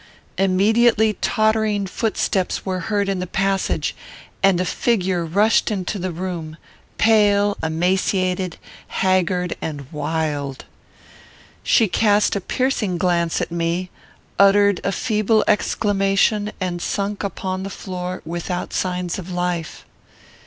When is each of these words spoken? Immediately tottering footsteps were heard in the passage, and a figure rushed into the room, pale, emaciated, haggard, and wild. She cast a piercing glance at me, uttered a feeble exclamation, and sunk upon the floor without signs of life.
Immediately 0.39 1.13
tottering 1.21 1.85
footsteps 1.85 2.65
were 2.65 2.79
heard 2.89 3.07
in 3.07 3.19
the 3.19 3.27
passage, 3.27 3.95
and 4.41 4.59
a 4.59 4.65
figure 4.65 5.23
rushed 5.23 5.69
into 5.69 5.99
the 5.99 6.09
room, 6.11 6.57
pale, 6.97 7.55
emaciated, 7.61 8.57
haggard, 8.87 9.55
and 9.61 9.91
wild. 9.93 10.65
She 11.61 11.87
cast 11.87 12.35
a 12.35 12.41
piercing 12.41 12.97
glance 12.97 13.41
at 13.41 13.51
me, 13.51 13.91
uttered 14.39 14.81
a 14.83 14.91
feeble 14.91 15.43
exclamation, 15.47 16.51
and 16.59 16.81
sunk 16.81 17.23
upon 17.23 17.61
the 17.61 17.69
floor 17.69 18.23
without 18.25 18.73
signs 18.73 19.19
of 19.19 19.29
life. 19.31 19.85